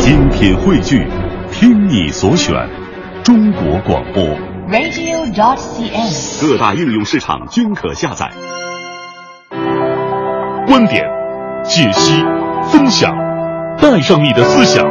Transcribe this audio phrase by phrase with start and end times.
[0.00, 1.06] 精品汇聚，
[1.52, 2.54] 听你所选，
[3.22, 4.24] 中国广播。
[4.66, 6.40] radio.dot.cn，。
[6.40, 8.30] 各大应用市场均可下载。
[10.66, 11.04] 观点、
[11.64, 12.24] 解析、
[12.72, 13.14] 分享，
[13.78, 14.82] 带上你的思想，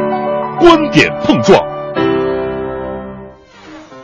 [0.60, 1.60] 观点碰撞。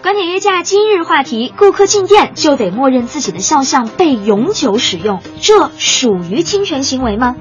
[0.03, 7.37] 观点约架今日话题：顾客进店就得默认自己的肖像被永久使用，这属于侵权行为吗？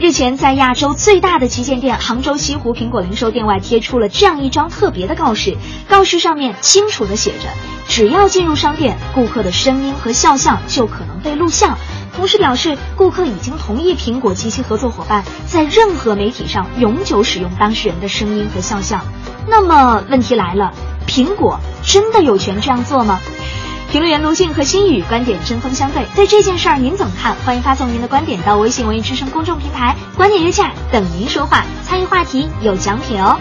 [0.00, 5.56] 日前，在亚洲最大的旗舰店杭州西湖苹果零售店外贴出了这样一张特别的告示，
[5.88, 7.48] 告示上面清楚的写着：
[7.88, 11.76] 只要进入商店，顾客的声音和肖像就可能被录像。
[12.14, 19.04] 同时表示，顾客已经同意苹果及其合作伙伴在任何媒体上永久使用当事人的声音和肖像。
[19.48, 20.72] 那么问题来了，
[21.08, 23.18] 苹果真的有权这样做吗？
[23.90, 27.34] 评论员卢静和心宇观点针锋相对，对这件事儿您怎么看？
[27.46, 33.38] 欢迎发送您的观点到微信文艺之声公众平台“观点约架”，等您说话，参与话题有奖品哦。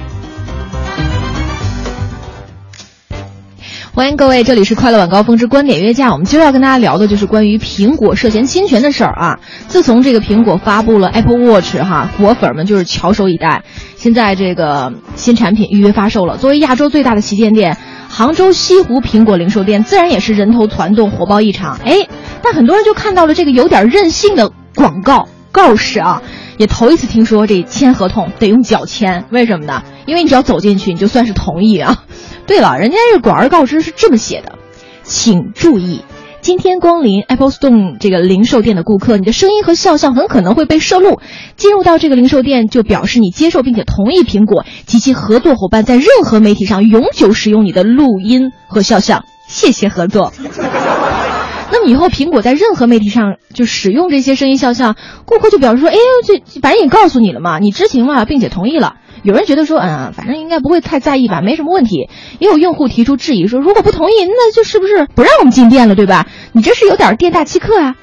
[3.97, 6.11] 欢迎各位，这里是快乐晚高峰之观点约架。
[6.11, 9.39] 我们今儿要跟大家聊的就是关于苹果涉嫌侵权的事儿啊。
[9.69, 13.63] 自从这个苹果发布了 Apple Watch 哈，果粉们就是翘首以待。
[13.95, 16.37] 现在这个新产品预约发售了。
[16.37, 17.75] 作为亚洲最大的旗舰店，
[18.07, 21.79] 杭州西湖苹果零售店自然也是人头攒动，火爆异常。
[21.83, 22.07] 哎，
[22.43, 26.21] 但很多人就看到了这个有点任性的广告告示啊，
[26.57, 29.81] 也头一次听说这签合同得用脚签，为什么呢？
[30.05, 32.03] 因为你只要走进去，你就算是同意啊。
[32.47, 34.53] 对了，人家这广而告之是这么写的，
[35.03, 36.01] 请注意，
[36.41, 41.19] 今天光临 Apple Store 这个零售店的顾客，你的声音和肖像很可能会被摄录。
[41.57, 49.25] 进入到这个零售店，就表示你接受并且同意苹果及其合作伙伴在任何媒体上永久使用你的录音和肖像。
[49.47, 50.31] 谢谢合作。
[51.69, 54.95] 那么以后，苹果在任何媒体上就使用这些声音肖像，
[55.25, 62.09] 顾客就表示说：“哎，这反正也告诉你了嘛，你知情了，并且同意了。”有人觉得说，嗯，反正应该不会太在意吧，没什么问题。
[62.39, 66.27] 也有用户提出质疑说，如果不同意，那就是不是不让我们进店了，对吧？
[66.53, 67.95] 你这是有点店大欺客啊。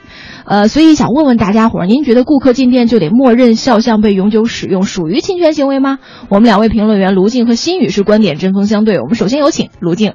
[0.47, 5.99] 呃，所以想问问大家伙儿，您觉得顾客进店就得默认肖像被永久使用，属于侵权行为吗？
[6.29, 8.99] 我们两位评论员卢静和心宇是观点针锋相对。
[9.01, 10.13] 我们首先有请卢静。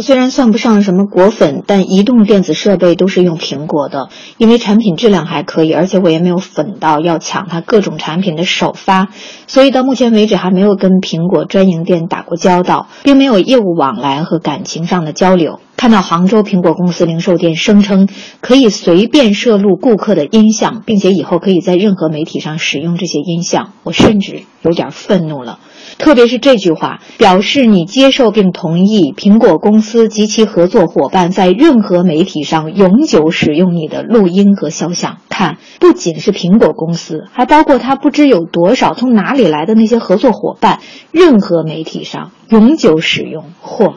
[0.00, 9.08] 虽然算不上什么果粉，但移动电子设备都是用苹果的，因为产品质量还可以，而且我也没有粉到要抢它各种产品的首发，
[9.46, 15.60] 所以到目前为止还没有跟苹果专营店打过交道，并没有业务往来和感情上的交流。
[15.78, 18.08] 看到杭州苹果公司零售店声称
[18.40, 25.60] 可以随便摄录顾客的音像，并且以后可以在任何媒体上使用这些音像，我甚至有点愤怒了。
[25.96, 35.18] 特别是这句话，表示你接受并同意苹果公司及其合作伙伴在任何媒体上永久使用你的录音和肖像。
[35.28, 40.80] 看，不仅是苹果公司，还包括他不知有多少从哪里来的那些合作伙伴，
[41.12, 43.96] 任何媒体上永久使用，嚯，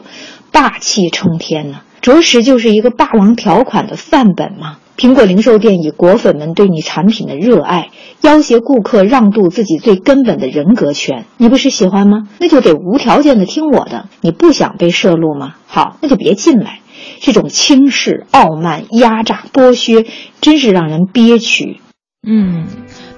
[0.50, 4.78] 霸气冲天呐、着实就是一个霸王条款的范本嘛。
[4.94, 7.88] 苹果零售店以果粉们对你产品的热爱，
[8.20, 11.24] 要挟顾客让渡自己最根本的人格权。
[11.38, 12.28] 你不是喜欢吗？
[12.38, 14.08] 那就得无条件的听我的。
[14.20, 15.54] 你不想被摄录吗？
[15.66, 16.80] 好，那就别进来。
[17.20, 20.04] 这种轻视、傲慢、压榨、剥削，
[20.40, 21.80] 真是让人憋屈。
[22.24, 22.66] 嗯，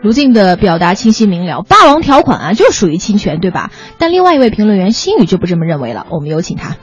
[0.04, 3.70] 卢静的表达清晰明了，霸王条款啊，就属于侵权，对吧？
[3.96, 6.76] 但另外一位评论员心宇就不这么认为了，我们有请他。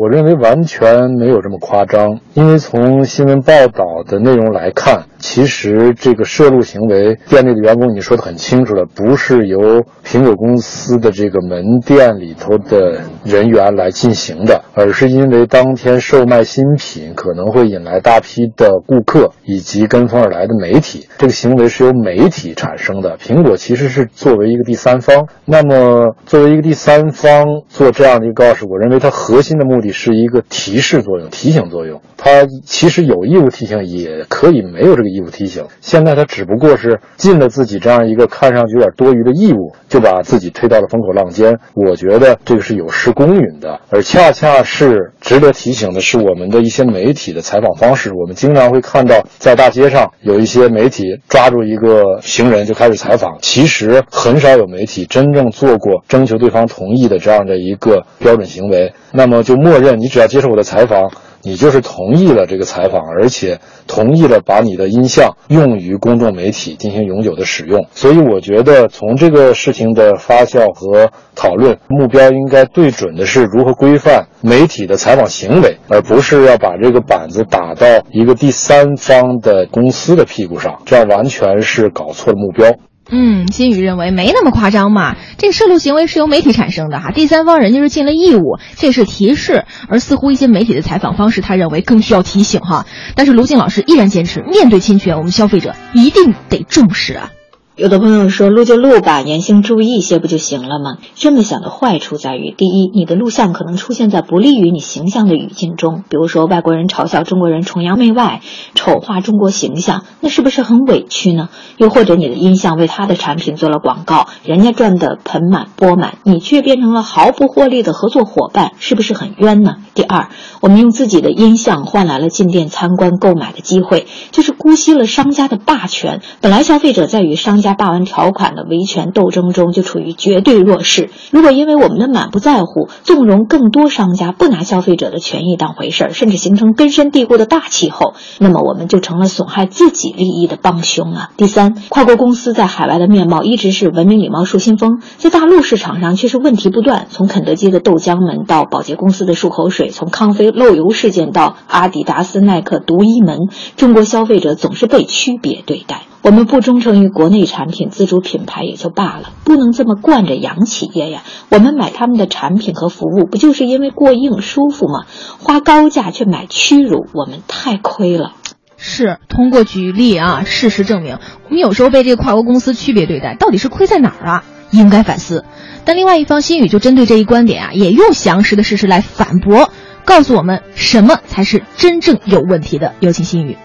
[0.00, 23.18] 我认为完全没有这么夸张，因为从新闻报道的内容来看，其实这个摄录行为，店内的员工你说的很清楚了，不是由苹果公司的这个门店里头的人员来进行的，而是因为当天售卖新品可能会引来大批的顾客以及跟风而来的媒体，这个行为是由媒体产生的。
[23.18, 32.00] 苹果其实是作为一个第三方，那么作为一个第三方做这样的一个告示，我认为它核心的目的是一个提示作用、提醒作用。
[32.16, 35.64] 它其实有义务提醒，也可以没有这个义务提醒。
[35.80, 41.58] 现在它只不过是尽了自己这样一个看上去有点多余的义务，就把自己推到了风口浪尖。
[41.74, 48.12] 我觉得这个是有失公允的，而恰恰是值得提醒的是我们的一些媒体的采访方式。
[48.12, 58.92] 我们经常会看到在大街上有一些媒体抓住一个行人就开始采访，其实很少有媒体真正做过征求对方同意的这样的一个标准行为。
[59.12, 61.12] 那么就默默认你只要接受我的采访。
[61.42, 67.86] 你就是同意了这个采访，而且同意了把你的音像用于公众媒体进行永久的使用。
[67.92, 82.74] 所以我觉得从这个事情的发酵和讨论，目标应该对准的是如何规范媒体的采访行为，而不是要把这个板子打到一个第三方的公司的屁股上，这样完全是搞错了目标。
[83.10, 92.86] 嗯，新宇认为没那么夸张嘛，这个涉露行为是由媒体产生的哈，第三方人家是尽了义务，这是提示，而似乎一些媒体的采访方式，他认为更需要提醒哈。
[93.16, 97.30] 但是卢静老师依然坚持，面对侵权，我们消费者一定得重视啊。
[97.76, 100.98] 有的朋友说录就录吧，言行注意一些不就行了吗？
[101.14, 108.42] 这么想的坏处在于，第一，你的录像可能出现在不利于你形象的语境中，比如说外国人嘲笑中国人崇洋媚外，
[108.74, 111.48] 丑化中国形象，那是不是很委屈呢？
[111.78, 119.76] 又或者你的音像为他的产品做了广告，人家赚得盆满钵满，你却变成了毫不获利的合作伙伴，是不是很冤呢？
[119.94, 120.28] 第二，
[120.60, 126.20] 我们用自己的音像换来了进店参观购买的机会，就是姑息了商家的霸权。
[126.42, 131.10] 本来消费者在与商家霸王条款的维权斗争中就处于绝对弱势。
[131.30, 141.30] 如果因为我们的满不在乎，纵容更多商家不拿消费者的权益当回事儿，甚至形成根深蒂固的大气候，那么我们就成了损害自己利益的帮凶啊！
[141.36, 147.06] 第三，跨国公司在海外的面貌一直是文明礼貌树新风，在大陆市场上却是问题不断。
[147.10, 156.09] 从肯德基的豆浆门到保洁公司的漱口水，从康菲漏油事件到阿迪达斯耐克独一门，中国消费者总是被区别对待。
[156.22, 161.22] 我们不忠诚于国内产品、自主品牌也就罢了，不能这么惯着洋企业呀。
[161.48, 165.06] 我们买他们的产品和服务，不就是因为过硬舒服吗？
[165.38, 168.34] 花高价却买屈辱，我们太亏了。
[168.76, 174.44] 是通过举例啊，事实证明，我们有时候被这个跨国公司区别对待，到底是亏在哪儿啊？
[174.70, 175.44] 应该反思。
[175.84, 179.70] 但另外一方，新宇就针对这一观点啊，也用详实的事实来反驳，
[180.04, 182.94] 告诉我们什么才是真正有问题的。
[183.00, 183.56] 有请新宇。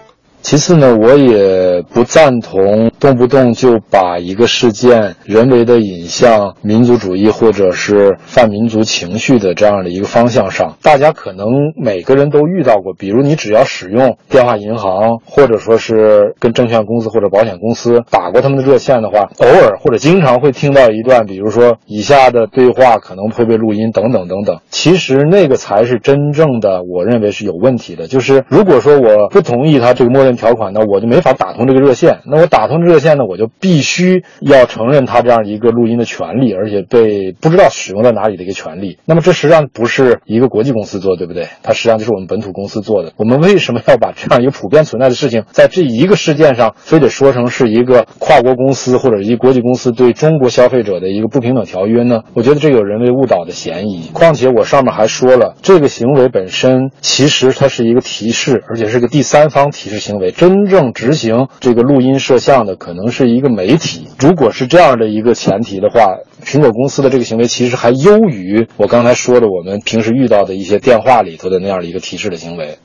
[0.48, 10.76] 其次呢，我也不赞同动不动就把一个事件人为的引向民族主义或者是泛民族情绪的这样的一个方向上。
[10.82, 24.60] 大家可能每个人都遇到过，比如你只要使用电话银行，或者说是跟证券公司或者保险公司打过他们的热线的话，偶尔或者经常会听到一段，比如说以下的对话可能会被录音等等等等。
[24.70, 28.06] 其实那个才是真正的，我认为是有问题的。
[28.06, 30.35] 就是如果说我不同意他这个默认。
[30.36, 32.20] 条款呢，我就没法打通这个热线。
[32.26, 38.98] 那我打通这热线呢，我就必须要承认他这样一个录音的权利，而且被不知道使用在哪里的一个权利。
[39.04, 41.48] 那么这实际上不是一个国际公司做，对不对？
[41.62, 43.12] 它实际上就是我们本土公司做的。
[43.16, 52.22] 我们为什么要把这样一个普遍存在的事情，在这一个事件上非得说成是一个跨国公司或者一国际公司对中国消费者的一个不平等条约呢？
[52.34, 54.10] 我觉得这有人为误导的嫌疑。
[54.12, 60.30] 况且我上面还说了，这个行为本身其实它是一个提示，而且是个第三方提示行为为。
[60.30, 64.08] 真正执行这个录音摄像的可能是一个媒体。
[64.18, 72.78] 如果是这样的一个前提的话，苹果公司的这个行为其实还优于我刚才说的我们平时遇到的一些电话里头的那样的一个提示的行为。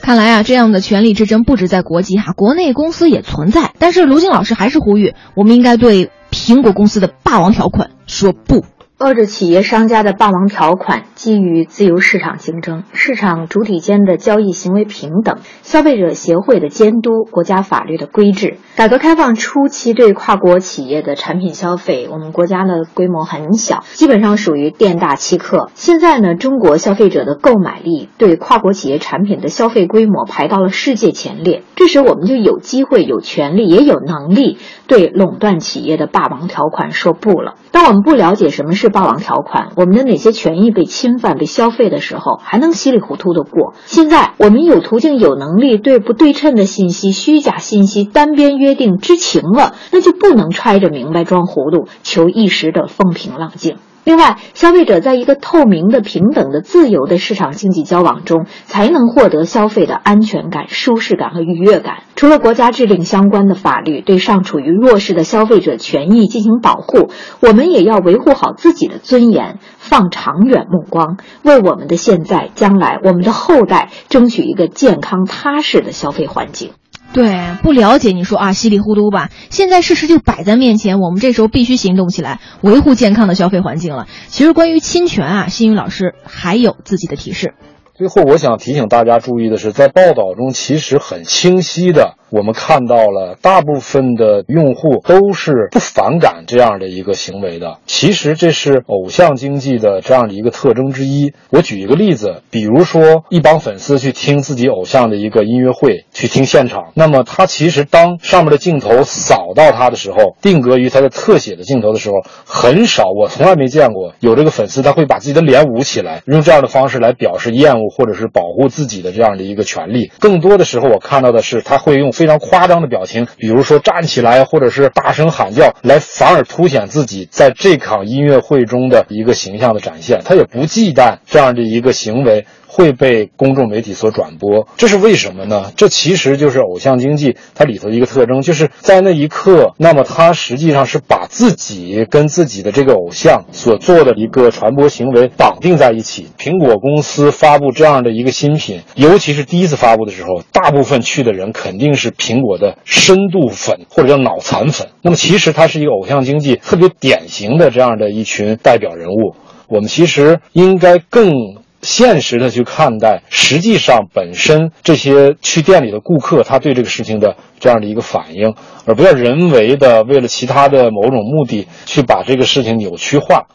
[0.00, 3.72] 看来啊，这样的权力之争不止在国际哈，国内公司也存在。
[3.78, 8.64] 但是卢静老师还是呼吁，我们应该对苹果公司的霸王条款说不。
[9.02, 18.58] 抱着企业商家的霸王条款，基于自由市场竞争、市场主体间的交易行为平等、消费者协会的监督、国家法律的规制。
[18.76, 25.72] 改革开放初期对跨国企业的产品消费，我们国家的规模很小，基本上属于店大欺客。
[25.74, 37.56] 现在呢，中国消费者的购买力对跨国企业产品的消费规模排到了世界前列，这时我们就有机会、有权利、也有能力对垄断企业的霸王条款说不了。
[37.72, 43.74] 当我们不了解什么是霸王条款，我们的哪些权益被侵犯、被消费的时候，还能稀里糊涂的过。
[43.86, 53.78] 现在我们有途径、有能力对不对称的信息、虚假信息、单边约定知情了，那就不能揣着明白装糊涂，求一时的风平浪静。
[54.04, 62.02] 另外，消费者在一个透明的、平等的、自由的市场经济交往中，才能获得消费的安全感、舒适感和愉悦感。
[62.16, 76.72] 除了国家制定相关的法律，对尚处于弱势的消费者权益进行保护，我们也要维护好自己的尊严，放长远目光，为我们的现在、将来、我们的后代争取一个健康踏实的消费环境。
[77.12, 79.28] 对，不了解你说啊，稀里糊涂吧。
[79.50, 84.06] 现在事实就摆在面前，我们这时候必须行动起来，维护健康的消费环境了。
[84.28, 87.54] 其实关于侵权啊，新宇老师还有自己的提示。
[87.94, 92.16] 最后，我想提醒大家注意的是，在报道中其实很清晰的。
[92.32, 97.76] 我们看到了，大部分的用户都是不反感这样的一个行为的。
[97.84, 101.34] 其实这是偶像经济的这样的一个特征之一。
[101.50, 106.92] 我举一个例子，比如说一帮粉丝去听自己偶像的一个音乐会，去听现场。
[106.94, 112.14] 那么他其实当上面的镜头扫到他的时候，定格于他的特写的镜头的时候，
[112.46, 120.10] 很少，我从来没见过有这个粉丝他会把自己的脸捂起来，用这样的方式来表示厌恶或者是保护自己的这样的一个权利。
[120.18, 122.10] 更多的时候，我看到的是他会用。
[122.22, 130.20] 非常夸张的表情，比如说站起来或者是大声喊叫，来反而凸显自己在这场音乐会中的一个形象的展现。
[130.24, 132.46] 他也不忌惮这样的一个行为。
[132.74, 135.72] 会被公众媒体所转播，这是为什么呢？
[135.76, 146.28] 这其实就是偶像经济它里头的一个特征，就是在那一刻，那么它实际上是把自己跟自己的这个偶像所做的一个传播行为绑定在一起。
[146.38, 154.88] 苹果公司发布这样的一个新品，尤其是第一次发布的时候，大部分去的人肯定是苹果的深度粉或者叫脑残粉。
[155.02, 159.36] 那么其实它是一个偶像经济特别典型的这样的一群代表人物。
[159.68, 161.60] 我们其实应该更。
[161.82, 168.54] 现实的去看待，实际上本身这些去店里的顾客，他对这个事情的这样的一个反应，
[168.86, 173.46] 而不要人为的为了其他的某种目的去把这个事情扭曲化。